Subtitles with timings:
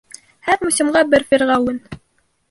[0.45, 1.77] Һәр мусимға бер фирғәүен.